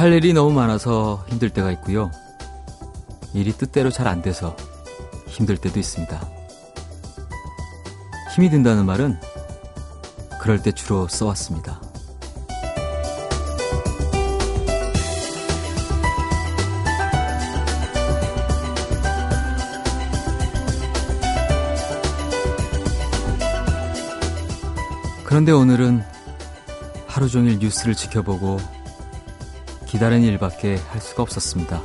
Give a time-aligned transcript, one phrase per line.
[0.00, 2.10] 할 일이 너무 많아서 힘들 때가 있고요.
[3.34, 4.56] 일이 뜻대로 잘 안 돼서
[5.26, 6.18] 힘들 때도 있습니다.
[8.34, 9.20] 힘이 든다는 말은
[10.40, 11.82] 그럴 때 주로 써왔습니다.
[25.24, 26.02] 그런데 오늘은
[27.06, 28.79] 하루 종일 뉴스를 지켜보고
[29.90, 31.82] 기다리는 일밖에 할 수가 없었습니다.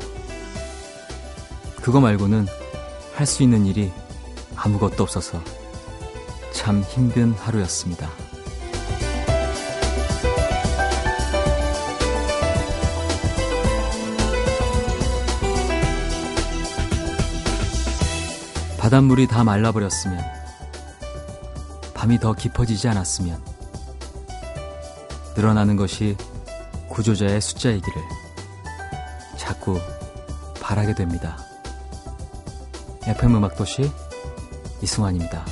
[1.82, 2.46] 그거 말고는
[3.16, 3.92] 할 수 있는 일이
[4.56, 5.42] 아무것도 없어서
[6.54, 8.08] 참 힘든 하루였습니다.
[18.78, 20.24] 바닷물이 다 말라버렸으면,
[21.96, 23.42] 밤이 더 깊어지지 않았으면,
[25.36, 26.16] 늘어나는 것이
[26.96, 28.02] 구조자의 숫자이기를
[29.36, 29.78] 자꾸
[30.62, 31.38] 바라게 됩니다.
[33.04, 33.92] FM 음악도시
[34.82, 35.44] 이승환입니다.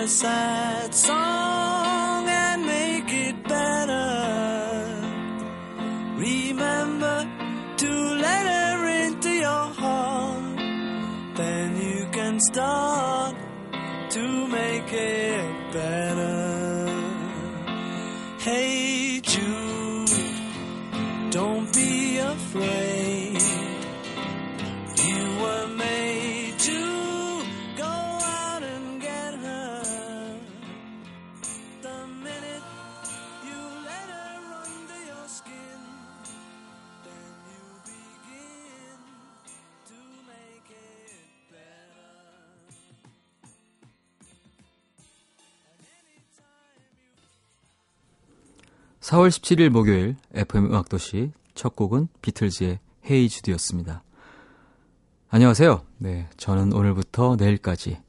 [0.00, 4.08] A sad song and make it better.
[6.16, 7.28] Remember
[7.76, 7.90] to
[8.26, 10.56] let her into your heart.
[11.36, 13.36] Then you can start
[14.10, 16.39] to make it better.
[49.10, 52.78] 4월 17일 목요일 FM 음악도시 첫 곡은 비틀즈의
[53.10, 54.04] 헤이 주드였습니다.
[55.30, 55.84] 안녕하세요.
[55.98, 58.00] 네, 저는 오늘부터 내일까지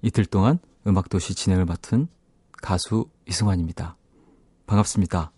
[0.00, 2.08] 이틀 동안 음악도시 진행을 맡은
[2.62, 3.98] 가수 이승환입니다.
[4.66, 5.30] 반갑습니다.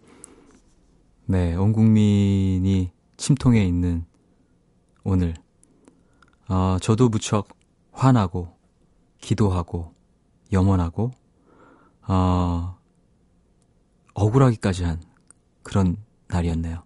[1.26, 4.06] 네, 온 국민이 침통해 있는
[5.02, 5.34] 오늘,
[6.48, 7.48] 어, 저도 무척
[7.90, 8.56] 화나고,
[9.20, 9.92] 기도하고,
[10.52, 11.10] 염원하고,
[12.06, 12.78] 어,
[14.14, 15.07] 억울하기까지 한
[15.68, 15.98] 그런
[16.28, 16.82] 날이었네요.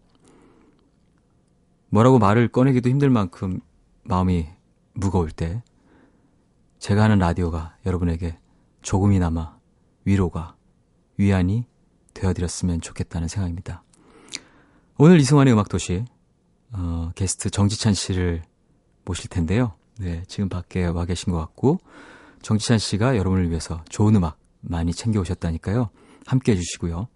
[1.90, 3.60] 뭐라고 말을 꺼내기도 힘들 만큼
[4.02, 4.48] 마음이
[4.92, 5.62] 무거울 때
[6.80, 8.36] 제가 하는 라디오가 여러분에게
[8.80, 9.56] 조금이나마
[10.04, 10.56] 위로가
[11.16, 11.64] 위안이
[12.12, 13.84] 되어드렸으면 좋겠다는 생각입니다.
[14.98, 16.04] 오늘 이승환의 음악도시
[16.72, 18.42] 어, 게스트 정지찬 씨를
[19.04, 19.74] 모실 텐데요.
[20.00, 21.78] 네, 지금 밖에 와 계신 것 같고
[22.42, 25.90] 정지찬 씨가 여러분을 위해서 좋은 음악 많이 챙겨 오셨다니까요.
[26.26, 27.06] 함께 해주시고요.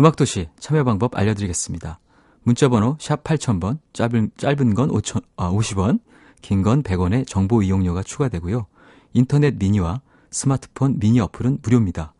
[0.00, 2.00] 음악도시 참여 방법 알려드리겠습니다.
[2.42, 6.00] 문자번호 샵 8000번, 짧은, 짧은 건 5천, 아, 50원,
[6.40, 8.66] 긴 건 100원의 정보 이용료가 추가되고요.
[9.12, 10.00] 인터넷 미니와
[10.30, 12.14] 스마트폰 미니 어플은 무료입니다.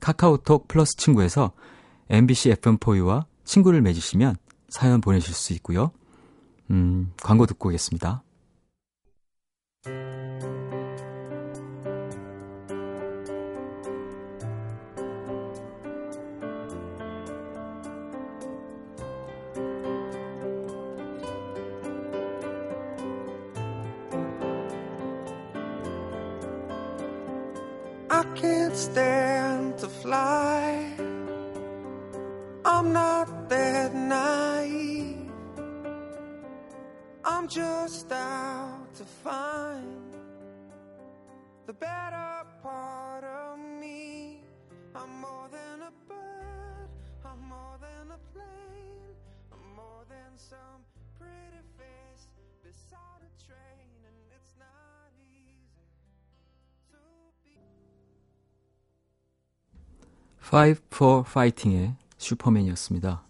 [0.00, 1.52] 카카오톡 플러스 친구에서
[2.08, 4.36] MBC FM4U와 친구를 맺으시면
[4.70, 5.90] 사연 보내실 수 있고요.
[6.70, 8.22] 음, 광고 듣고 오겠습니다.
[30.08, 30.90] Fly.
[32.64, 35.30] I'm not that naive.
[37.24, 40.12] I'm just out to find
[41.66, 42.32] the better
[42.62, 44.40] part of me.
[44.94, 46.88] I'm more than a bird.
[47.30, 49.14] I'm more than a plane.
[49.52, 50.80] I'm more than some
[60.48, 63.22] Five for Fighting의 슈퍼맨이었습니다.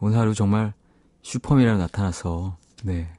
[0.00, 0.72] 오늘 하루 정말
[1.20, 3.12] 슈퍼맨이라고 나타나서 네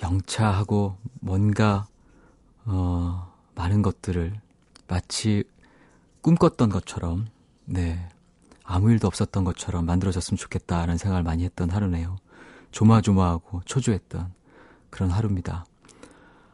[0.00, 1.88] 영차하고 뭔가
[2.66, 4.32] 어, 많은 것들을
[4.86, 5.42] 마치
[6.20, 7.26] 꿈꿨던 것처럼
[7.64, 8.08] 네
[8.62, 12.16] 아무 일도 없었던 것처럼 만들어졌으면 좋겠다라는 생각을 많이 했던 하루네요.
[12.70, 14.32] 조마조마하고 초조했던
[14.88, 15.64] 그런 하루입니다.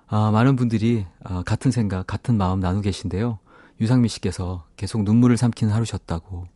[0.07, 3.41] 아, 많은 분들이 아, 같은 생각, 같은 마음 나누고 계신데요.
[3.81, 6.47] 유상미 씨께서 계속 눈물을 삼키는 하루셨다고,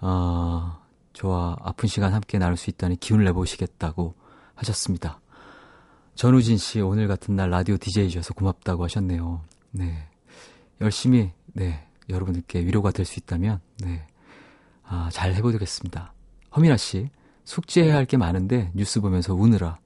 [0.00, 0.80] 아,
[1.12, 4.14] 저와 아픈 시간 함께 나눌 수 있다니 기운을 내보시겠다고
[4.54, 5.20] 하셨습니다.
[6.14, 7.76] 전우진 씨, 오늘 같은 날 라디오
[8.08, 9.42] 주셔서 고맙다고 하셨네요.
[9.70, 10.08] 네.
[10.80, 11.86] 열심히, 네.
[12.08, 14.06] 여러분들께 위로가 될 수 있다면, 네.
[14.84, 16.12] 아, 잘 해보겠습니다.
[16.56, 17.08] 허민아 씨,
[17.44, 19.78] 숙제해야 할 게 많은데 뉴스 보면서 우느라,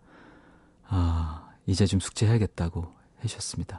[0.89, 2.93] 아, 이제 좀 숙제해야겠다고
[3.23, 3.79] 해주셨습니다.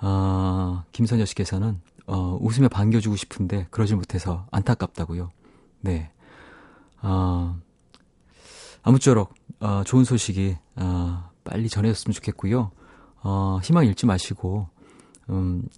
[0.00, 5.30] 아, 김선여 씨께서는, 어, 웃으며 반겨주고 싶은데 그러지 못해서 안타깝다고요.
[5.80, 6.10] 네.
[7.00, 7.56] 아,
[8.82, 12.70] 아무쪼록, 어, 좋은 소식이, 어, 빨리 전해졌으면 좋겠고요.
[13.22, 14.68] 어, 희망 잃지 마시고,
[15.28, 15.68] 음,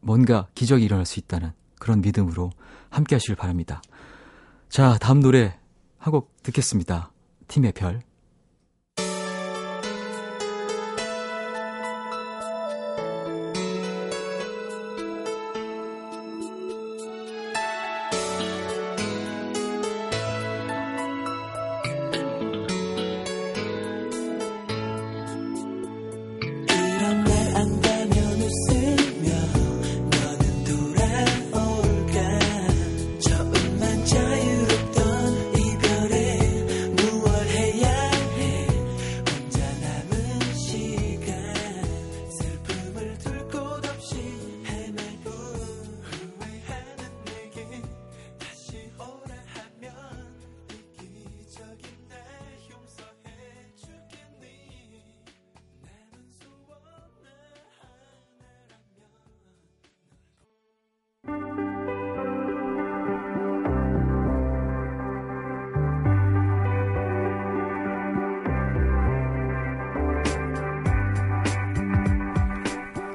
[0.00, 2.50] 뭔가 기적이 일어날 수 있다는 그런 믿음으로
[2.90, 3.80] 함께 하시길 바랍니다.
[4.68, 5.58] 자, 다음 노래
[5.98, 7.12] 한 곡 듣겠습니다.
[7.48, 8.02] 팀의 별.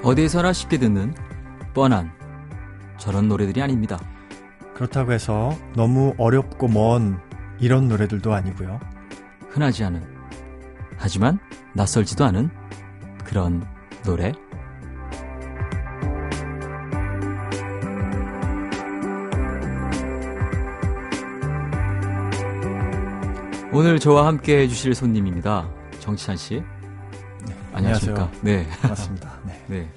[0.09, 1.13] 어디에서나 쉽게 듣는
[1.75, 2.11] 뻔한
[2.97, 3.99] 저런 노래들이 아닙니다.
[4.73, 7.19] 그렇다고 해서 너무 어렵고 먼
[7.59, 8.79] 이런 노래들도 아니고요.
[9.49, 10.03] 흔하지 않은
[10.97, 11.37] 하지만
[11.75, 12.49] 낯설지도 않은
[13.23, 13.63] 그런
[14.03, 14.31] 노래.
[23.71, 25.69] 오늘 저와 함께 해주실 손님입니다.
[25.99, 26.63] 정치찬 씨.
[27.79, 28.23] 안녕하십니까.
[28.23, 28.43] 안녕하세요.
[28.43, 28.67] 네.
[28.81, 29.39] 반갑습니다.
[29.45, 29.65] 네.
[29.67, 29.89] 네.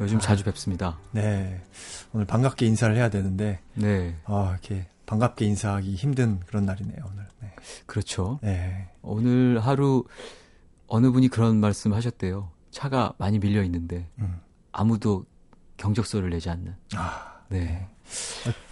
[0.00, 0.98] 요즘 아, 자주 뵙습니다.
[1.12, 1.62] 네.
[2.12, 3.60] 오늘 반갑게 인사를 해야 되는데.
[3.74, 4.16] 네.
[4.24, 7.28] 아, 이렇게 반갑게 인사하기 힘든 그런 날이네요, 오늘.
[7.40, 7.54] 네.
[7.86, 8.40] 그렇죠.
[8.42, 8.88] 네.
[9.02, 10.04] 오늘 하루
[10.88, 12.50] 어느 분이 그런 말씀 하셨대요.
[12.72, 14.40] 차가 많이 밀려 있는데 음.
[14.72, 15.24] 아무도
[15.76, 16.74] 경적소를 내지 않는.
[16.96, 17.60] 아, 네.
[17.60, 17.88] 네.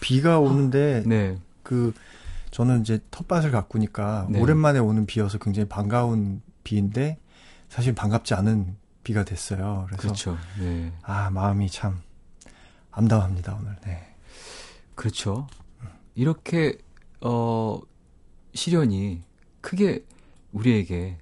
[0.00, 1.39] 비가 오는데 네.
[1.62, 1.94] 그
[2.50, 4.41] 저는 이제 텃밭을 가꾸니까 네.
[4.41, 7.19] 오랜만에 오는 비여서 굉장히 반가운 비인데
[7.72, 9.86] 사실 반갑지 않은 비가 됐어요.
[9.86, 10.36] 그래서 그렇죠.
[10.60, 10.92] 네.
[11.00, 12.02] 아 마음이 참
[12.90, 13.74] 암담합니다 오늘.
[13.86, 14.14] 네.
[14.94, 15.46] 그렇죠.
[16.14, 16.76] 이렇게
[17.22, 17.81] 어
[18.52, 19.22] 시련이
[19.62, 20.05] 크게
[20.52, 21.17] 우리에게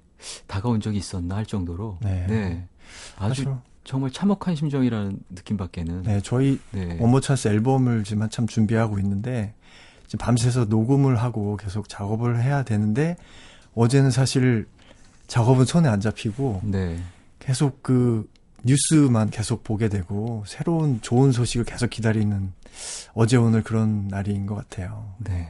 [0.47, 2.67] 다가온 적이 있었나 할 정도로 네, 네.
[3.15, 3.55] 아주 사실,
[3.85, 6.01] 정말 참혹한 심정이라는 느낌밖에는.
[6.03, 6.97] 네, 저희 네.
[6.99, 9.53] 원모 찬스 앨범을 지금 한참 준비하고 있는데
[10.05, 13.15] 지금 밤새서 녹음을 하고 계속 작업을 해야 되는데
[13.73, 14.67] 어제는 사실
[15.31, 17.01] 작업은 손에 안 잡히고 네.
[17.39, 18.29] 계속 그
[18.63, 22.51] 뉴스만 계속 보게 되고 새로운 좋은 소식을 계속 기다리는
[23.13, 25.13] 어제 오늘 그런 날인 것 같아요.
[25.19, 25.49] 네.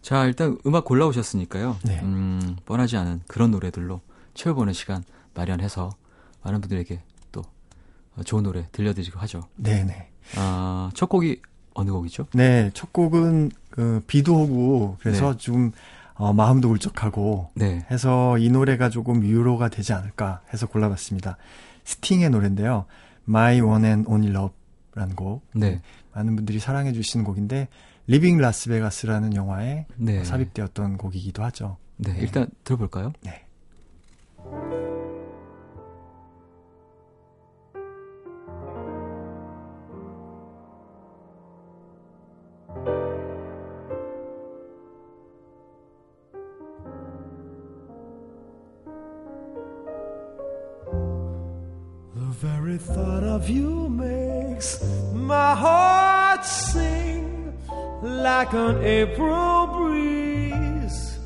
[0.00, 1.78] 자 일단 음악 골라오셨으니까요.
[1.82, 1.98] 네.
[2.04, 4.00] 음, 뻔하지 않은 그런 노래들로
[4.34, 5.02] 채워보는 시간
[5.34, 5.90] 마련해서
[6.44, 7.42] 많은 분들에게 또
[8.24, 9.48] 좋은 노래 들려드리고 하죠.
[9.56, 9.84] 네네.
[9.86, 10.10] 네.
[10.36, 11.42] 아, 첫 곡이
[11.74, 12.28] 어느 곡이죠?
[12.32, 15.38] 네, 첫 곡은 그 비도 오고 그래서 네.
[15.38, 15.72] 좀
[16.14, 17.84] 어, 마음도 울적하고 네.
[17.90, 21.36] 해서 이 노래가 조금 위로가 되지 않을까 해서 골라봤습니다.
[21.84, 22.86] 스팅의 노래인데요.
[23.28, 25.42] My One and Only Love라는 곡.
[25.54, 25.80] 네.
[26.12, 27.68] 많은 분들이 사랑해 주시는 곡인데
[28.06, 30.24] Leaving Las Vegas라는 영화에 네.
[30.24, 31.78] 삽입되었던 곡이기도 하죠.
[31.96, 32.20] 네, 네.
[32.20, 33.12] 일단 들어볼까요?
[33.22, 33.44] 네.
[58.44, 61.18] like an April breeze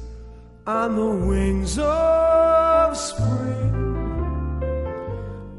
[0.68, 4.62] on the wings of spring,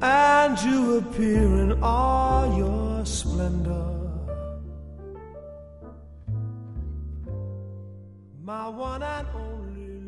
[0.01, 3.91] and you appear in all your splendor.
[8.41, 9.98] My one and only.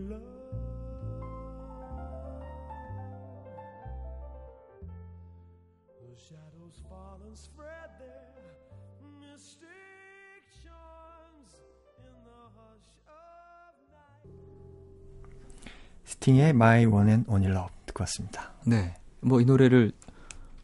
[16.21, 18.53] 스팅의 My One and Only Love 듣고 왔습니다.
[18.65, 18.93] 네.
[19.21, 19.91] 뭐 이 노래를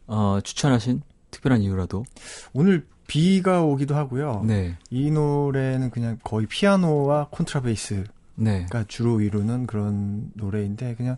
[0.05, 2.05] 어, 추천하신 특별한 이유라도
[2.53, 4.43] 오늘 비가 오기도 하고요.
[4.45, 4.77] 네.
[4.89, 8.03] 이 노래는 그냥 거의 피아노와 콘트라베이스가
[8.35, 8.65] 네.
[8.87, 11.17] 주로 이루는 그런 노래인데 그냥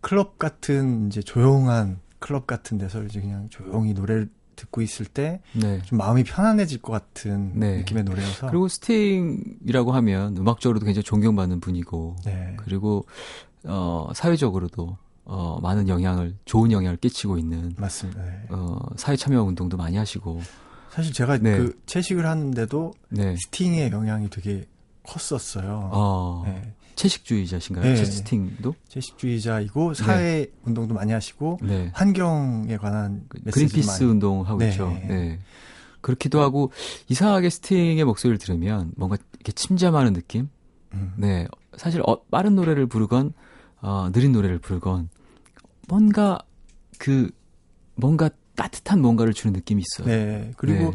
[0.00, 5.80] 클럽 같은 이제 조용한 클럽 같은 데서 이제 그냥 조용히 노래를 듣고 있을 때좀 네.
[5.90, 7.78] 마음이 편안해질 것 같은 네.
[7.78, 12.56] 느낌의 노래여서 그리고 스팅이라고 하면 음악적으로도 굉장히 존경받는 분이고 네.
[12.58, 13.06] 그리고
[13.64, 18.22] 어 사회적으로도 어 많은 영향을 좋은 영향을 끼치고 있는 맞습니다.
[18.22, 18.46] 네.
[18.50, 20.40] 어 사회 참여 운동도 많이 하시고
[20.90, 21.56] 사실 제가 네.
[21.56, 23.36] 그 채식을 하는데도 네.
[23.36, 24.66] 스팅의 영향이 되게
[25.02, 25.90] 컸었어요.
[25.92, 26.74] 어 네.
[26.96, 27.84] 채식주의자신가요?
[27.84, 27.96] 네.
[27.96, 28.74] 채 스팅도?
[28.88, 31.90] 채식주의자이고 사회 운동도 많이 하시고 네.
[31.94, 34.68] 환경에 관한 메시지도 그린피스 많이 운동 하고 네.
[34.68, 34.88] 있죠.
[34.88, 35.38] 네.
[36.00, 36.72] 그렇기도 하고
[37.08, 40.48] 이상하게 스팅의 목소리를 들으면 뭔가 이렇게 침잠하는 느낌?
[40.92, 41.12] 음.
[41.16, 41.46] 네.
[41.76, 43.32] 사실 어, 빠른 노래를 부르건
[43.82, 45.08] 어, 느린 노래를 부르건
[45.88, 46.38] 뭔가
[46.98, 47.30] 그
[47.94, 50.06] 뭔가 따뜻한 뭔가를 주는 느낌이 있어요.
[50.14, 50.52] 네.
[50.56, 50.92] 그리고 네.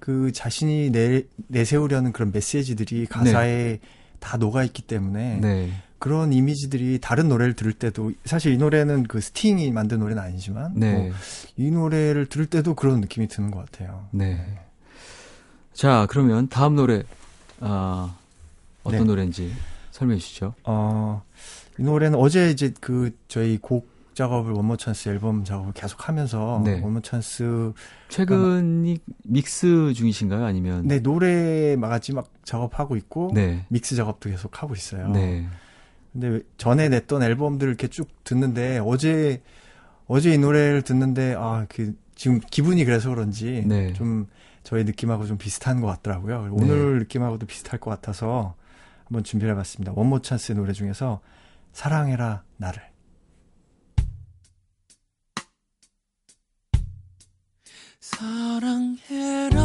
[0.00, 3.78] 그 자신이 내, 내세우려는 그런 메시지들이 가사에
[4.18, 5.72] 다 녹아있기 때문에 네.
[5.98, 11.12] 그런 이미지들이 다른 노래를 들을 때도 사실 이 노래는 그 스팅이 만든 노래는 아니지만 네.
[11.56, 14.08] 뭐이 노래를 들을 때도 그런 느낌이 드는 것 같아요.
[14.10, 14.58] 네.
[15.74, 17.02] 자, 그러면 다음 노래
[17.60, 18.16] 아,
[18.82, 19.06] 어떤 네.
[19.06, 19.52] 노래인지
[19.92, 20.54] 설명해 주시죠.
[20.64, 21.22] 어,
[21.78, 26.80] 이 노래는 어제 이제 그 저희 곡 작업을 원모어 찬스 앨범 작업을 계속 하면서 네.
[26.82, 27.72] 원모어 찬스
[28.08, 30.44] 최근이 믹스 중이신가요?
[30.44, 33.64] 아니면 네 노래 마지막 작업하고 있고 네.
[33.68, 35.08] 믹스 작업도 계속 하고 있어요.
[35.08, 35.46] 네.
[36.12, 39.40] 근데 전에 냈던 앨범들을 이렇게 쭉 듣는데 어제
[40.06, 43.92] 어제 이 노래를 듣는데 아 그 지금 기분이 그래서 그런지 네.
[43.94, 44.26] 좀
[44.62, 46.42] 저의 느낌하고 좀 비슷한 것 같더라고요.
[46.44, 46.48] 네.
[46.52, 48.54] 오늘 느낌하고도 비슷할 것 같아서
[49.06, 49.92] 한번 준비를 해봤습니다.
[49.96, 51.20] 원모 찬스 노래 중에서
[51.72, 52.92] 사랑해라 나를.
[58.00, 59.58] 사랑해라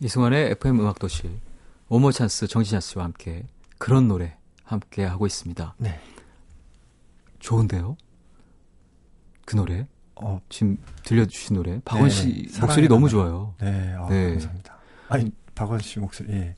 [0.00, 1.30] 이승환의 FM 음악 도시
[1.88, 3.44] 원모어 찬스 정지찬 씨와 함께
[3.78, 5.74] 그런 노래 함께 하고 있습니다.
[5.78, 6.00] 네.
[7.38, 7.96] 좋은데요?
[9.44, 13.08] 그 노래 어, 지금 들려주신 노래 박원 네, 씨 사랑해라 목소리 너무.
[13.08, 13.54] 좋아요.
[13.60, 14.30] 네, 아, 네.
[14.32, 14.76] 감사합니다.
[15.08, 16.32] 아니 박원 씨 목소리.
[16.32, 16.56] 예.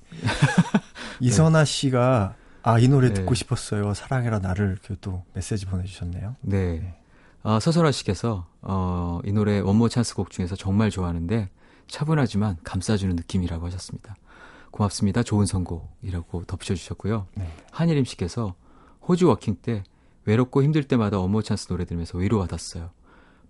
[1.21, 2.35] 이선아 씨가
[2.65, 3.15] 아 이 노래 네.
[3.15, 3.93] 듣고 싶었어요.
[3.95, 6.37] 사랑해라 나를 또 메시지 보내주셨네요.
[6.43, 6.79] 네.
[6.79, 6.95] 네.
[7.43, 11.49] 아, 서설아 씨께서 어, 이 노래 원모어 찬스 곡 중에서 정말 좋아하는데
[11.87, 14.17] 차분하지만 감싸주는 느낌이라고 하셨습니다.
[14.71, 15.23] 고맙습니다.
[15.23, 17.27] 좋은 선곡이라고 덧붙여주셨고요.
[17.37, 17.53] 네.
[17.71, 18.55] 한예림 씨께서
[19.07, 19.85] 호주 워킹 때
[20.25, 22.91] 외롭고 힘들 때마다 원모어 찬스 노래 들으면서 위로받았어요.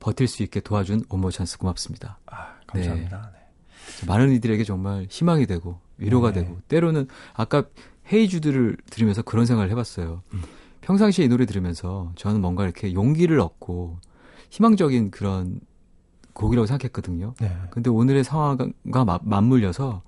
[0.01, 2.19] 버틸 수 있게 도와준 원모어 찬스 고맙습니다.
[2.27, 3.33] 아 감사합니다.
[3.35, 4.07] 네.
[4.07, 6.43] 많은 이들에게 정말 희망이 되고 위로가 네.
[6.43, 7.65] 되고 때로는 아까
[8.13, 10.23] Hey Jude를 들으면서 그런 생각을 해봤어요.
[10.35, 10.43] 음.
[10.81, 13.99] 평상시에 이 노래 들으면서 저는 뭔가 이렇게 용기를 얻고
[14.51, 15.61] 희망적인 그런
[16.35, 17.35] 곡이라고 생각했거든요.
[17.41, 17.57] 네.
[17.71, 20.03] 근데 오늘의 상황과 마- 맞물려서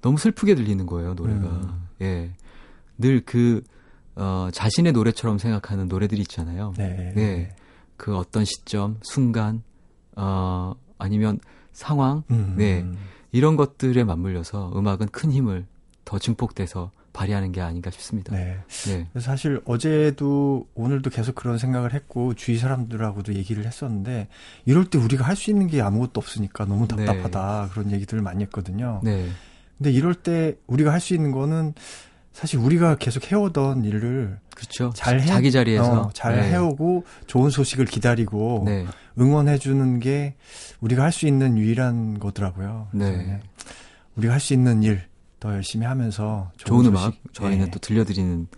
[0.00, 1.46] 너무 슬프게 들리는 거예요, 노래가.
[1.48, 1.88] 음.
[2.00, 2.32] 예.
[2.96, 3.62] 늘 그,
[4.16, 6.72] 어, 자신의 노래처럼 생각하는 노래들이 있잖아요.
[6.76, 7.12] 네.
[7.14, 7.56] 네.
[7.96, 9.62] 그 어떤 시점, 순간,
[10.16, 11.38] 어, 아니면
[11.72, 12.80] 상황, 음, 네.
[12.82, 12.96] 음.
[13.32, 15.66] 이런 것들에 맞물려서 음악은 큰 힘을
[16.04, 18.34] 더 증폭돼서 발휘하는 게 아닌가 싶습니다.
[18.34, 18.58] 네.
[18.86, 19.06] 네.
[19.20, 24.28] 사실 어제도 오늘도 계속 그런 생각을 했고 주위 사람들하고도 얘기를 했었는데
[24.66, 27.04] 이럴 때 우리가 할 수 있는 게 아무것도 없으니까 너무 네.
[27.04, 29.00] 답답하다 그런 얘기들을 많이 했거든요.
[29.04, 29.28] 네.
[29.78, 31.74] 근데 이럴 때 우리가 할 수 있는 거는
[32.32, 34.92] 사실 우리가 계속 해오던 일을 그렇죠.
[34.94, 36.50] 잘 해, 자기 자리에서 어, 잘 네.
[36.52, 38.86] 해오고 좋은 소식을 기다리고 네.
[39.18, 40.34] 응원해 주는 게
[40.80, 42.88] 우리가 할 수 있는 유일한 거더라고요.
[42.92, 43.40] 네.
[44.16, 45.02] 우리가 할 수 있는 일
[45.40, 47.70] 더 열심히 하면서 좋은 소식, 음악 저희는 네.
[47.70, 48.48] 또 들려드리는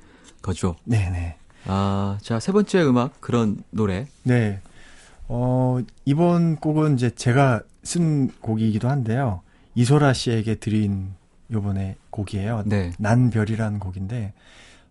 [0.42, 0.76] 거죠.
[0.84, 4.06] 네네 아, 자, 세 번째 음악 그런 노래.
[4.22, 4.60] 네.
[5.28, 9.42] 어, 이번 곡은 이제 제가 쓴 곡이기도 한데요.
[9.74, 11.12] 이소라 씨에게 드린
[11.50, 12.62] 요번에 곡이에요.
[12.66, 12.92] 네.
[12.98, 14.32] 난 별이라는 곡인데,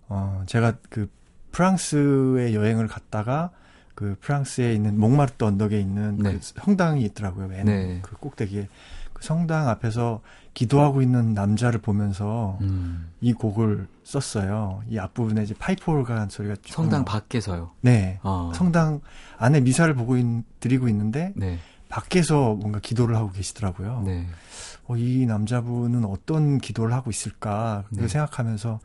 [0.08, 1.10] 어, 제가 그
[1.52, 3.52] 프랑스에 여행을 갔다가
[3.96, 6.34] 그 프랑스에 있는 몽마르트 언덕에 있는 그 네.
[6.34, 7.48] 그 성당이 있더라고요.
[7.48, 8.00] 맨 네.
[8.02, 8.68] 그 꼭대기에.
[9.20, 10.22] 그 성당 앞에서
[10.54, 13.12] 기도하고 있는 남자를 보면서 음.
[13.22, 14.82] 이 곡을 썼어요.
[14.90, 17.72] 이 앞부분에 이제 파이프 오르간 소리가 성당 밖에서요.
[17.82, 18.20] 네.
[18.24, 18.52] 어.
[18.56, 19.02] 성당
[19.38, 20.26] 안에 미사를 보고 있,
[20.60, 21.60] 드리고 있는데 네.
[21.90, 24.04] 밖에서 뭔가 기도를 하고 계시더라고요.
[24.06, 24.28] 네.
[24.88, 28.08] 어, 이 남자분은 어떤 기도를 하고 있을까 그 네.
[28.08, 28.80] 생각하면서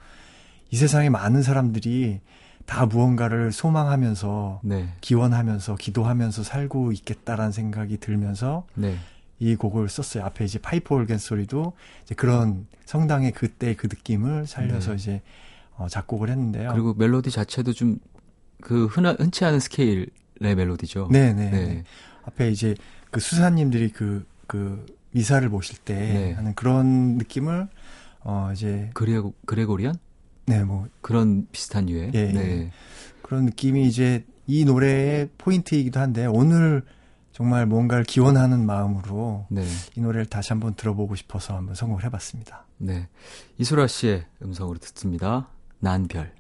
[0.71, 2.21] 이 세상에 많은 사람들이
[2.67, 4.95] 다 무언가를 소망하면서 네.
[5.01, 8.97] 기원하면서 기도하면서 살고 있겠다라는 생각이 들면서 네.
[9.45, 10.25] 이 곡을 썼어요.
[10.25, 14.97] 앞에 이제 파이프 올겐 소리도 이제 그런 성당의 그때 그 느낌을 살려서 네.
[14.97, 15.23] 이제
[15.77, 16.71] 어, 작곡을 했는데요.
[16.73, 17.99] 그리고 멜로디 자체도 좀
[18.65, 20.07] 그 흔한 흔치 않은 스케일의
[20.41, 21.09] 멜로디죠.
[21.13, 21.51] 네네.
[21.51, 21.67] 네.
[21.67, 21.85] 네.
[22.25, 22.75] 앞에 이제
[23.11, 26.33] 그 수사님들이 그, 그 미사를 모실 때 네.
[26.33, 27.69] 하는 그런 느낌을
[28.21, 29.97] 어 이제 그레고 그레고리안?
[30.47, 32.13] 네, 뭐 그런 비슷한 유의.
[32.15, 32.33] 예, 예.
[32.33, 32.71] 네.
[33.23, 36.83] 그런 느낌이 이제 이 노래의 포인트이기도 한데 오늘
[37.35, 39.65] 정말 뭔가를 기원하는 마음으로 네.
[39.97, 42.65] 이 노래를 다시 한번 들어보고 싶어서 한번 선곡을 해봤습니다.
[42.79, 43.09] 네,
[43.59, 45.49] 이소라 씨의 음성으로 듣습니다.
[45.81, 46.33] 난별.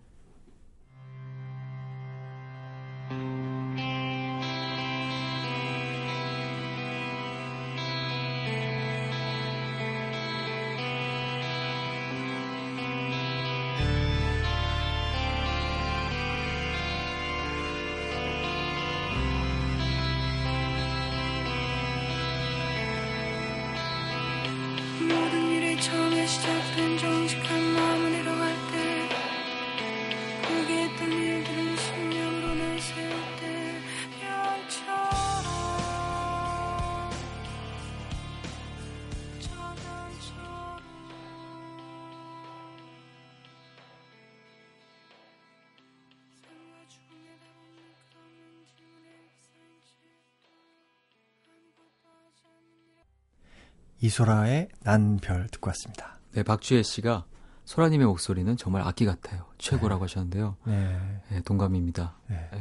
[54.04, 56.13] 이소라의 난 별 듣고 왔습니다.
[56.34, 57.24] 네, 박주혜 씨가
[57.64, 59.44] 소라님의 목소리는 정말 악기 같아요.
[59.58, 60.10] 최고라고 네.
[60.10, 60.56] 하셨는데요.
[60.64, 61.00] 네.
[61.30, 62.14] 네 동감입니다.
[62.28, 62.48] 네.
[62.52, 62.58] 네.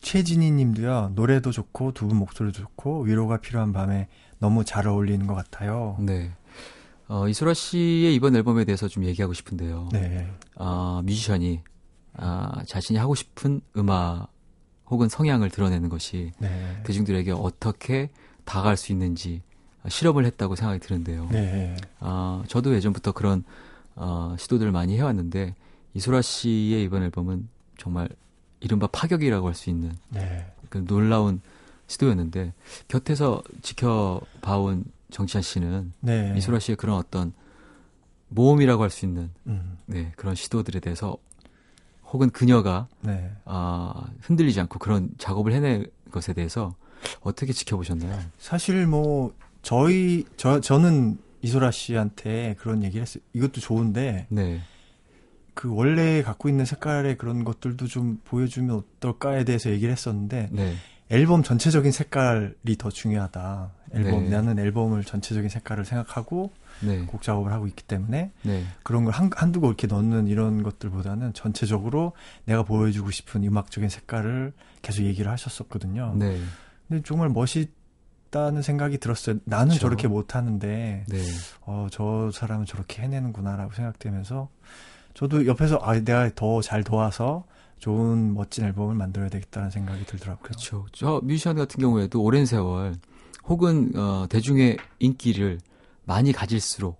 [0.00, 5.34] 최진희 님도요, 노래도 좋고, 두 분 목소리도 좋고, 위로가 필요한 밤에 너무 잘 어울리는 것
[5.34, 5.96] 같아요.
[5.98, 6.30] 네.
[7.08, 9.88] 어, 이소라 씨의 이번 앨범에 대해서 좀 얘기하고 싶은데요.
[9.92, 10.30] 네.
[10.54, 11.62] 어, 뮤지션이,
[12.14, 14.28] 아, 자신이 하고 싶은 음악
[14.90, 16.82] 혹은 성향을 드러내는 것이 네.
[16.84, 18.10] 대중들에게 어떻게
[18.44, 19.42] 다가갈 수 있는지
[19.88, 21.28] 실험을 했다고 생각이 드는데요.
[21.30, 21.76] 네.
[22.00, 23.44] 아, 저도 예전부터 그런
[23.94, 25.54] 어, 시도들을 많이 해왔는데
[25.94, 28.08] 이소라 씨의 이번 앨범은 정말
[28.60, 30.46] 이른바 파격이라고 할 수 있는 네.
[30.68, 31.40] 그 놀라운
[31.86, 32.52] 시도였는데
[32.88, 36.34] 곁에서 지켜봐온 정치한 씨는 네.
[36.36, 37.32] 이소라 씨의 그런 어떤
[38.28, 39.78] 모험이라고 할 수 있는 음.
[39.86, 41.16] 네, 그런 시도들에 대해서
[42.10, 43.30] 혹은 그녀가 네.
[43.44, 46.74] 아, 흔들리지 않고 그런 작업을 해낸 것에 대해서
[47.20, 48.18] 어떻게 지켜보셨나요?
[48.38, 53.22] 사실 뭐 저희 저 저는 이소라 씨한테 그런 얘기를 했어요.
[53.32, 54.60] 이것도 좋은데 네.
[55.54, 60.74] 그 원래 갖고 있는 색깔의 그런 것들도 좀 보여주면 어떨까에 대해서 얘기를 했었는데 네.
[61.10, 63.72] 앨범 전체적인 색깔이 더 중요하다.
[63.94, 64.30] 앨범 네.
[64.30, 67.00] 나는 앨범을 전체적인 색깔을 생각하고 네.
[67.06, 68.64] 곡 작업을 하고 있기 때문에 네.
[68.82, 72.12] 그런 걸 한, 한두 곡 이렇게 넣는 이런 것들보다는 전체적으로
[72.44, 76.14] 내가 보여주고 싶은 음악적인 색깔을 계속 얘기를 하셨었거든요.
[76.16, 76.38] 네.
[76.88, 77.70] 근데 정말 멋있
[78.28, 79.36] 있다는 생각이 들었어요.
[79.44, 79.80] 나는 그렇죠.
[79.80, 81.18] 저렇게 못하는데, 네.
[81.62, 84.48] 어, 저 사람은 저렇게 해내는구나라고 생각되면서,
[85.14, 87.44] 저도 옆에서, 아, 내가 더 잘 도와서
[87.78, 90.42] 좋은 멋진 앨범을 만들어야 되겠다는 생각이 들더라고요.
[90.42, 90.86] 그렇죠.
[90.92, 92.94] 저 뮤지션 같은 경우에도 오랜 세월,
[93.44, 95.58] 혹은, 어, 대중의 인기를
[96.04, 96.98] 많이 가질수록,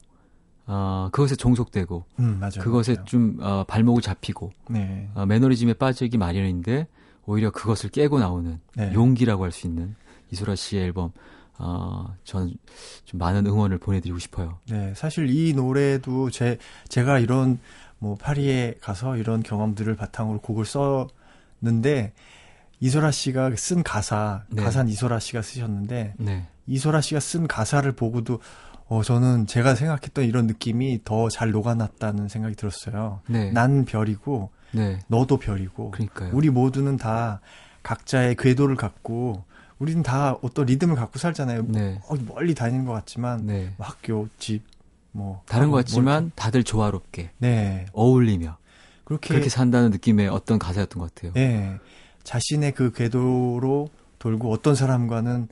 [0.67, 3.05] 어, 그것에 종속되고, 음, 맞아요, 그것에 맞아요.
[3.07, 5.11] 좀, 어, 발목을 잡히고, 네.
[5.15, 6.87] 어, 매너리즘에 빠지기 마련인데,
[7.27, 8.91] 오히려 그것을 깨고 나오는 네.
[8.95, 9.95] 용기라고 할 수 있는
[10.31, 11.13] 이소라 씨의 앨범
[11.59, 12.55] 어, 저는
[13.05, 14.59] 좀 많은 응원을 보내드리고 싶어요.
[14.71, 17.59] 네, 사실 이 노래도 제 제가 이런
[17.99, 22.13] 뭐 파리에 가서 이런 경험들을 바탕으로 곡을 썼는데
[22.81, 24.63] 이소라 씨가 쓴 가사, 네.
[24.63, 26.47] 가사는 이소라 씨가 쓰셨는데 네.
[26.69, 28.41] 이소라 씨가 쓴 가사를 보고도
[28.87, 33.21] 어 저는 제가 생각했던 이런 느낌이 더 잘 녹아났다는 생각이 들었어요.
[33.29, 33.51] 네.
[33.51, 35.01] 난 별이고 네.
[35.09, 36.31] 너도 별이고 그러니까요.
[36.35, 37.41] 우리 모두는 다
[37.83, 39.45] 각자의 궤도를 갖고
[39.79, 41.67] 우리는 다 어떤 리듬을 갖고 살잖아요.
[41.69, 42.01] 네.
[42.09, 43.73] 어, 멀리 다니는 것 같지만 네.
[43.77, 44.63] 뭐 학교, 집,
[45.13, 46.33] 뭐 다른 것 같지만 뭘...
[46.35, 47.87] 다들 조화롭게 네.
[47.93, 48.57] 어울리며
[49.05, 51.33] 그렇게 그렇게 산다는 느낌의 어떤 가사였던 것 같아요.
[51.33, 51.79] 네.
[52.25, 53.89] 자신의 그 궤도로
[54.19, 55.49] 돌고 어떤 사람과는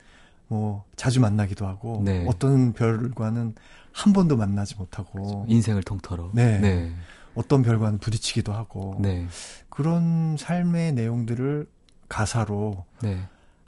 [0.47, 2.25] 뭐 자주 만나기도 하고 네.
[2.27, 3.55] 어떤 별과는
[3.91, 5.45] 한 번도 만나지 못하고.
[5.47, 6.59] 인생을 통틀어 네.
[6.59, 6.93] 네.
[7.33, 9.27] 어떤 별과는 부딪히기도 하고 네.
[9.69, 11.67] 그런 삶의 내용들을
[12.09, 13.19] 가사로 네.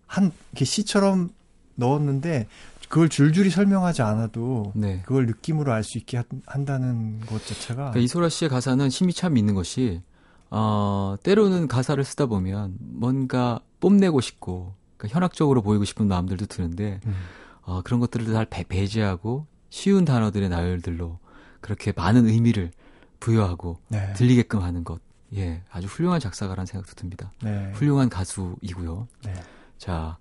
[0.09, 1.29] 한 이렇게 시처럼
[1.75, 2.47] 넣었는데
[2.89, 5.03] 그걸 줄줄이 설명하지 않아도 네.
[5.05, 9.37] 그걸 느낌으로 알 수 있게 한, 다는 것 자체가 그러니까 이소라 씨의 가사는 힘이 참
[9.37, 10.01] 있는 것이
[10.49, 17.13] 어, 때로는 가사를 쓰다 보면 뭔가 뽐내고 싶고 그러니까 현학적으로 보이고 싶은 마음들도 드는데 음.
[17.61, 21.19] 어, 그런 것들을 잘 배, 배제하고 쉬운 단어들의 나열들로
[21.61, 22.71] 그렇게 많은 의미를
[23.19, 24.11] 부여하고 네.
[24.13, 24.99] 들리게끔 하는 것.
[25.35, 27.31] 예, 아주 훌륭한 작사가라는 생각도 듭니다.
[27.43, 27.71] 네.
[27.75, 29.07] 훌륭한 가수이고요.
[29.25, 29.33] 네.
[29.79, 30.17] 자,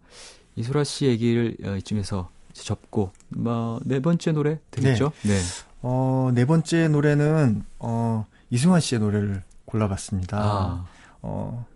[0.56, 5.12] 이소라 씨 얘기를 어, 이쯤에서 접고 뭐, 네 번째 노래 들겠죠?
[5.22, 5.34] 네.
[5.34, 5.40] 네.
[5.82, 10.38] 어, 네 번째 노래는 어, 이승환 씨의 노래를 골라봤습니다.
[10.38, 10.86] 아.
[11.20, 11.66] 어,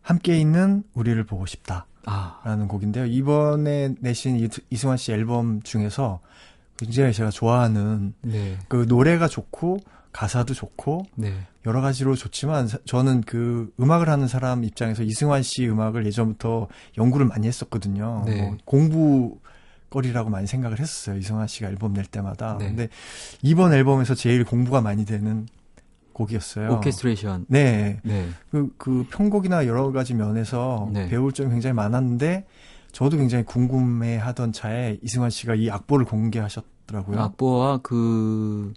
[0.00, 1.86] 함께 있는 우리를 보고 싶다.
[2.06, 2.40] 아.
[2.44, 3.06] 라는 곡인데요.
[3.06, 6.20] 이번에 내신 이승환 씨 앨범 중에서
[6.76, 8.58] 굉장히 제가 좋아하는 네.
[8.68, 9.78] 그 노래가 좋고
[10.12, 11.46] 가사도 좋고 네.
[11.66, 17.46] 여러 가지로 좋지만 저는 그 음악을 하는 사람 입장에서 이승환 씨 음악을 예전부터 연구를 많이
[17.46, 18.22] 했었거든요.
[18.26, 18.42] 네.
[18.42, 19.38] 뭐 공부
[19.90, 21.16] 거리라고 많이 생각을 했었어요.
[21.18, 22.56] 이승환 씨가 앨범 낼 때마다.
[22.58, 22.66] 네.
[22.66, 22.88] 근데
[23.42, 25.46] 이번 앨범에서 제일 공부가 많이 되는
[26.12, 26.72] 곡이었어요.
[26.74, 27.46] 오케스트레이션.
[27.48, 28.00] 네.
[28.02, 28.28] 네.
[28.50, 31.08] 그, 그 편곡이나 여러 가지 면에서 네.
[31.08, 32.44] 배울 점이 굉장히 많았는데
[32.92, 37.20] 저도 굉장히 궁금해 하던 차에 이승환 씨가 이 악보를 공개하셨더라고요.
[37.20, 38.72] 악보와 그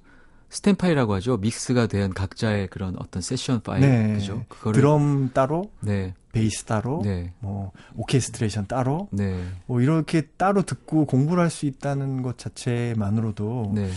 [0.49, 1.37] stem 파일이라고 하죠.
[1.37, 3.81] 믹스가 된 각자의 그런 어떤 세션 파일.
[3.81, 4.13] 네.
[4.13, 4.45] 그죠?
[4.47, 6.13] 그거를 드럼 따로, 네.
[6.31, 7.33] 베이스 따로, 네.
[7.39, 9.43] 뭐 오케스트레이션 따로, 네.
[9.65, 13.89] 뭐 이렇게 따로 듣고 공부를 할 수 있다는 것 자체만으로도 네.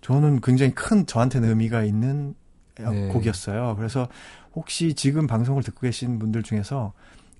[0.00, 2.34] 저는 굉장히 큰 저한테는 의미가 있는
[2.78, 3.08] 네.
[3.08, 3.74] 곡이었어요.
[3.76, 4.08] 그래서
[4.54, 6.92] 혹시 지금 방송을 듣고 계신 분들 중에서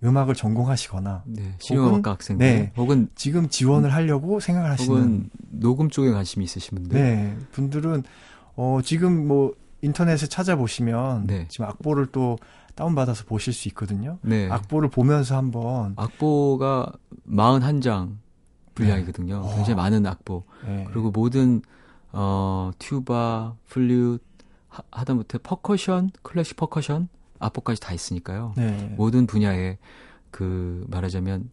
[0.02, 6.10] 음악을 전공하시거나 네, 실용음악과 학생들 네, 혹은 지금 지원을 하려고 생각을 하시는 혹은 녹음 쪽에
[6.10, 8.04] 관심이 있으신 분들 네, 분들은
[8.60, 11.46] 어 지금 뭐 인터넷에 찾아보시면 네.
[11.48, 12.36] 지금 악보를 또
[12.74, 14.18] 다운받아서 보실 수 있거든요.
[14.20, 14.50] 네.
[14.50, 16.92] 악보를 보면서 한번 악보가
[17.26, 18.16] 41장
[18.74, 19.40] 분량이거든요.
[19.40, 19.54] 네.
[19.54, 20.44] 굉장히 많은 악보.
[20.66, 20.84] 네.
[20.90, 21.62] 그리고 모든
[22.12, 24.22] 어 튜바, 플룻,
[24.90, 28.52] 하다못해 퍼커션, 클래식 퍼커션, 악보까지 다 있으니까요.
[28.58, 28.92] 네.
[28.94, 29.78] 모든 분야에
[30.30, 31.50] 그 말하자면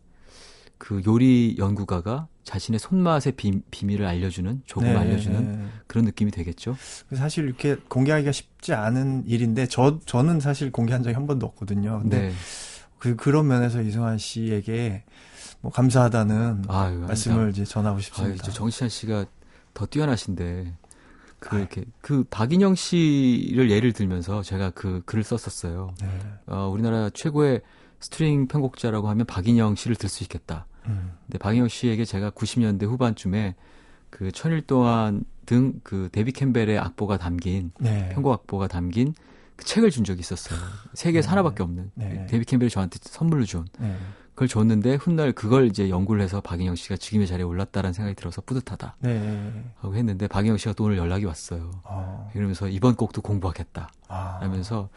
[0.77, 4.95] 그 요리 연구가가 자신의 손맛의 비, 비밀을 알려주는 조금 네.
[4.95, 6.77] 알려주는 그런 느낌이 되겠죠.
[7.13, 11.99] 사실 이렇게 공개하기가 쉽지 않은 일인데 저 저는 사실 공개한 적이 한 번도 없거든요.
[11.99, 12.33] 근데 네.
[12.99, 15.03] 그 그런 면에서 이승환 씨에게
[15.59, 18.45] 뭐 감사하다는 아유, 말씀을 이제 전하고 싶습니다.
[18.45, 19.25] 아유, 정지찬 씨가
[19.73, 20.73] 더 뛰어나신데
[21.39, 25.93] 그 이렇게 그 박인영 씨를 예를 들면서 제가 그 글을 썼었어요.
[26.01, 26.07] 네.
[26.45, 27.59] 어, 우리나라 최고의
[27.99, 30.65] 스트링 편곡자라고 하면 박인영 씨를 들 수 있겠다.
[30.85, 31.13] 음.
[31.25, 33.55] 근데 박인영 씨에게 제가 90년대 후반쯤에
[34.09, 38.09] 그 천일 동안 등 그 데비 캠벨의 악보가 담긴 네.
[38.09, 39.13] 편곡 악보가 담긴
[39.55, 40.59] 그 책을 준 적이 있었어요.
[40.93, 41.29] 세계에서 네.
[41.29, 42.27] 하나밖에 없는 네.
[42.29, 43.65] 데비 캠벨이 저한테 선물로 준.
[43.79, 43.97] 네.
[44.33, 48.97] 그걸 줬는데 훗날 그걸 이제 연구를 해서 박인영 씨가 지금의 자리에 올랐다라는 생각이 들어서 뿌듯하다.
[48.99, 49.63] 네.
[49.77, 51.71] 하고 했는데 박인영 씨가 또 오늘 연락이 왔어요.
[51.85, 52.29] 어.
[52.35, 53.89] 이러면서 이번 곡도 공부하겠다.
[54.09, 54.37] 아.
[54.41, 54.89] 라면서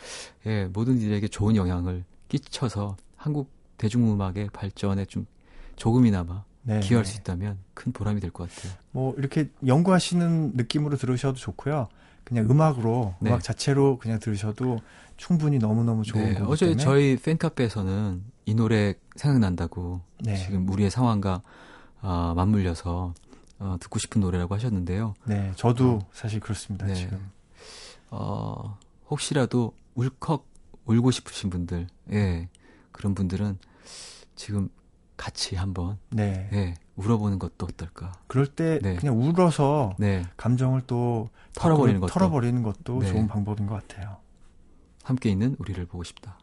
[0.46, 5.26] 예, 모든 이들에게 좋은 영향을 끼쳐서 한국 대중음악의 발전에 좀
[5.76, 6.80] 조금이나마 네.
[6.80, 8.72] 기여할 수 있다면 큰 보람이 될 것 같아요.
[8.92, 11.88] 뭐 이렇게 연구하시는 느낌으로 들으셔도 좋고요.
[12.24, 13.30] 그냥 음악으로 네.
[13.30, 14.78] 음악 자체로 그냥 들으셔도
[15.16, 16.40] 충분히 너무너무 좋은 네.
[16.46, 16.82] 어제 때문에.
[16.84, 20.36] 저희 팬카페에서는 이 노래 생각난다고 네.
[20.36, 21.42] 지금 우리의 상황과
[22.02, 23.14] 어, 맞물려서
[23.58, 25.14] 어, 듣고 싶은 노래라고 하셨는데요.
[25.24, 26.86] 네, 저도 어, 사실 그렇습니다.
[26.86, 26.94] 네.
[26.94, 27.30] 지금
[28.10, 28.78] 어,
[29.10, 30.46] 혹시라도 울컥
[30.90, 32.48] 울고 싶으신 분들, 예,
[32.90, 33.58] 그런 분들은
[34.34, 34.68] 지금
[35.16, 36.48] 같이 한번 네.
[36.52, 38.12] 예, 울어보는 것도 어떨까?
[38.26, 38.96] 그럴 때 네.
[38.96, 40.24] 그냥 울어서 네.
[40.36, 43.12] 감정을 또 털어버리는 것도, 털어버리는 것도 네.
[43.12, 44.16] 좋은 방법인 것 같아요.
[45.04, 46.38] 함께 있는 우리를 보고 싶다.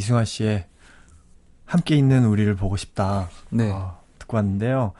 [0.00, 0.64] 이승환 씨의
[1.66, 3.28] 함께 있는 우리를 보고 싶다.
[3.50, 3.70] 네.
[3.70, 4.94] 어, 듣고 왔는데요.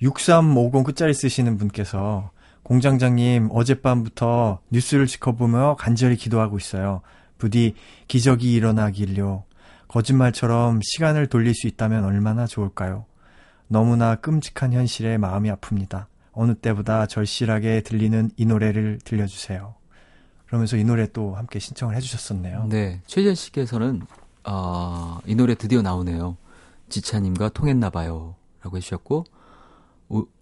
[0.00, 2.30] 6350 끝자리 쓰시는 분께서
[2.62, 7.02] 공장장님 어젯밤부터 뉴스를 지켜보며 간절히 기도하고 있어요.
[7.36, 7.74] 부디
[8.06, 9.42] 기적이 일어나길요.
[9.88, 13.06] 거짓말처럼 시간을 돌릴 수 있다면 얼마나 좋을까요?
[13.66, 16.06] 너무나 끔찍한 현실에 마음이 아픕니다.
[16.30, 19.74] 어느 때보다 절실하게 들리는 이 노래를 들려주세요.
[20.46, 22.68] 그러면서 이 노래 또 함께 신청을 해주셨었네요.
[22.70, 23.00] 네.
[23.06, 24.02] 최재 씨께서는,
[24.46, 26.36] 어, 이 노래 드디어 나오네요.
[26.88, 28.34] 지차님과 통했나봐요.
[28.62, 29.24] 라고 해주셨고,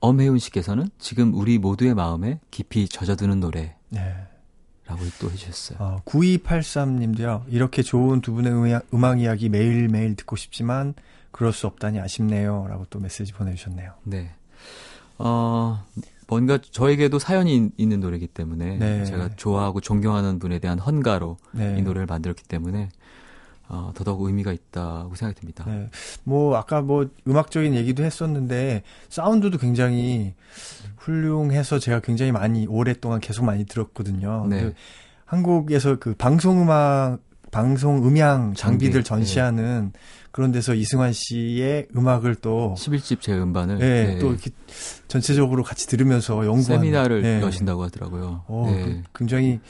[0.00, 3.76] 엄혜훈 씨께서는 지금 우리 모두의 마음에 깊이 젖어드는 노래.
[3.88, 4.14] 네.
[4.86, 5.78] 라고 또 해주셨어요.
[5.80, 10.94] 어, 9283님도요, 이렇게 좋은 두 분의 음악, 음악 이야기 매일매일 듣고 싶지만,
[11.30, 12.66] 그럴 수 없다니 아쉽네요.
[12.68, 13.92] 라고 또 메시지 보내주셨네요.
[14.04, 14.30] 네.
[15.18, 15.82] 어,
[16.26, 19.04] 뭔가 저에게도 사연이 있는 노래이기 때문에, 네.
[19.04, 21.76] 제가 좋아하고 존경하는 분에 대한 헌가로 네.
[21.78, 22.90] 이 노래를 만들었기 때문에,
[23.68, 25.64] 어, 더더욱 의미가 있다고 생각이 듭니다.
[25.66, 25.88] 네.
[26.24, 30.34] 뭐 아까 뭐 음악적인 얘기도 했었는데 사운드도 굉장히
[30.96, 34.46] 훌륭해서 제가 굉장히 많이 오랫동안 계속 많이 들었거든요.
[34.48, 34.74] 네.
[35.24, 37.18] 한국에서 그 방송 음악
[37.50, 39.26] 방송 음향 장비들 장비, 네.
[39.26, 40.00] 전시하는 네.
[40.32, 44.18] 그런 데서 이승환 씨의 음악을 또 11집 제 음반을 네, 네.
[44.18, 44.50] 또 이렇게
[45.06, 47.40] 전체적으로 같이 들으면서 연구하는 세미나를 네.
[47.42, 48.44] 여신다고 하더라고요.
[48.48, 48.84] 어, 네.
[48.84, 49.60] 그 굉장히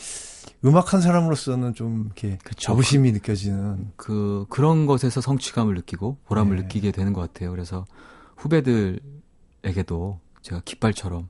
[0.65, 2.61] 음악 한 사람으로서는 좀 이렇게 그쵸.
[2.61, 6.63] 자부심이 그, 느껴지는 그 그런 것에서 성취감을 느끼고 보람을 네.
[6.63, 7.51] 느끼게 되는 것 같아요.
[7.51, 7.85] 그래서
[8.37, 11.29] 후배들에게도 제가 깃발처럼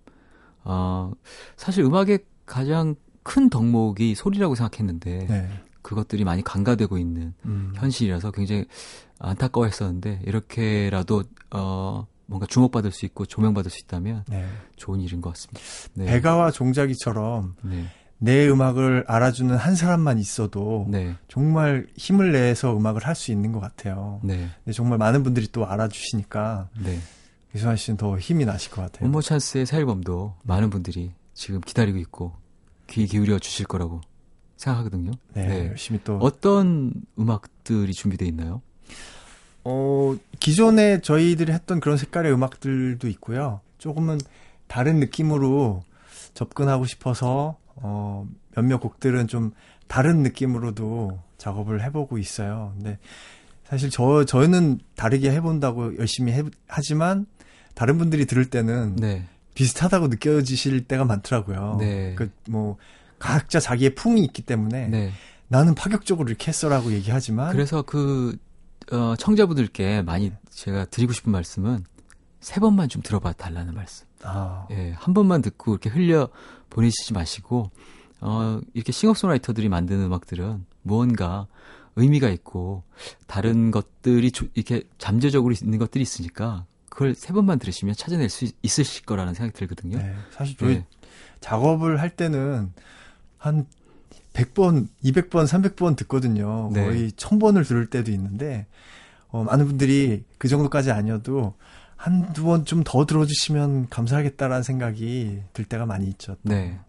[0.65, 1.13] 어,
[1.57, 5.49] 사실 음악의 가장 큰 덕목이 소리라고 생각했는데 네.
[5.83, 7.73] 그것들이 많이 간과되고 있는 음.
[7.77, 8.67] 현실이라서 굉장히
[9.19, 14.47] 안타까워했었는데 이렇게라도 어 뭔가 주목받을 수 있고 조명받을 수 있다면 네.
[14.77, 15.61] 좋은 일인 것 같습니다.
[15.95, 16.07] 네.
[16.07, 17.87] 배가와 종자기처럼 네.
[18.23, 21.17] 내 음악을 알아주는 한 사람만 있어도 네.
[21.29, 24.21] 정말 힘을 내서 음악을 할 수 있는 것 같아요.
[24.23, 24.49] 네.
[24.65, 26.99] 근데 정말 많은 분들이 또 알아주시니까 네.
[27.55, 29.05] 이수환 씨는 더 힘이 나실 것 같아요.
[29.07, 32.33] 원모 찬스의 새 앨범도 많은 분들이 지금 기다리고 있고
[32.89, 34.01] 귀 기울여 주실 거라고
[34.57, 35.11] 생각하거든요.
[35.35, 35.69] 네, 네.
[35.71, 38.63] 열심히 또 어떤 음악들이 준비되어 있나요?
[39.65, 43.61] 어 기존에 저희들이 했던 그런 색깔의 음악들도 있고요.
[43.79, 44.19] 조금은
[44.69, 45.83] 다른 느낌으로
[46.35, 49.53] 접근하고 싶어서 어, 몇몇 곡들은 좀
[49.87, 52.73] 다른 느낌으로도 작업을 해보고 있어요.
[52.77, 52.99] 근데
[53.65, 57.27] 사실 저, 저는 다르게 해본다고 열심히 해, 하지만
[57.75, 59.25] 다른 분들이 들을 때는 네.
[59.55, 61.77] 비슷하다고 느껴지실 때가 많더라고요.
[61.79, 62.15] 네.
[62.15, 62.77] 그, 뭐,
[63.19, 65.13] 각자 자기의 풍이 있기 때문에 네.
[65.49, 68.37] 나는 파격적으로 이렇게 했어라고 얘기하지만 그래서 그,
[68.91, 71.85] 어, 청자분들께 많이 제가 드리고 싶은 말씀은
[72.43, 74.07] 세 번만 좀 들어봐 달라는 말씀.
[74.23, 74.67] 아.
[74.73, 76.29] 예, 한 번만 듣고 이렇게 흘려
[76.71, 77.71] 보내시지 마시고
[78.21, 81.47] 어, 이렇게 싱어송라이터들이 만드는 음악들은 무언가
[81.97, 82.83] 의미가 있고
[83.27, 89.07] 다른 것들이 조, 이렇게 잠재적으로 있는 것들이 있으니까 그걸 세 번만 들으시면 찾아낼 수 있으실
[89.07, 89.99] 거라는 생각이 들거든요.
[89.99, 90.87] 네, 사실 저희 네.
[91.41, 92.73] 작업을 할 때는
[93.39, 93.67] 한
[94.33, 96.71] 100번, 200번, 300번 듣거든요.
[96.73, 96.85] 네.
[96.85, 98.67] 거의 1000번을 들을 때도 있는데
[99.29, 101.55] 어, 많은 분들이 그 정도까지 아니어도
[102.03, 106.35] 한두 번 좀 더 들어주시면 감사하겠다라는 생각이 들 때가 많이 있죠.
[106.35, 106.53] 또.
[106.53, 106.81] 네.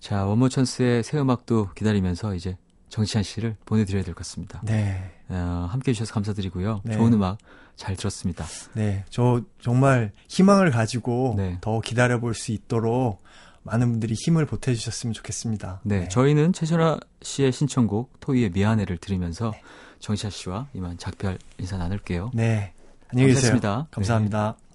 [0.00, 2.56] 자, 원모 찬스의 새 음악도 기다리면서 이제
[2.90, 4.60] 정치한 씨를 보내드려야 될 것 같습니다.
[4.64, 5.12] 네.
[5.28, 6.82] 어, 함께 해주셔서 감사드리고요.
[6.84, 6.94] 네.
[6.94, 7.38] 좋은 음악
[7.76, 8.44] 잘 들었습니다.
[8.74, 9.04] 네.
[9.08, 11.56] 저 정말 희망을 가지고 네.
[11.62, 13.22] 더 기다려볼 수 있도록
[13.62, 15.80] 많은 분들이 힘을 보태주셨으면 좋겠습니다.
[15.84, 16.00] 네.
[16.00, 16.08] 네.
[16.08, 19.62] 저희는 최선아 씨의 신청곡 토이의 미안해를 들으면서 네.
[20.00, 22.32] 정치한 씨와 이만 작별 인사 나눌게요.
[22.34, 22.74] 네.
[23.12, 23.52] 안녕히 계세요.
[23.52, 23.88] 감사합니다.
[23.90, 24.56] 감사합니다.
[24.58, 24.69] 네.